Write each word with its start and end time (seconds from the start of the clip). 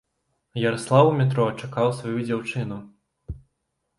Яраслаў 0.59 1.05
у 1.09 1.11
метро 1.19 1.45
чакаў 1.61 1.91
сваю 1.99 2.15
дзяўчыну. 2.29 2.79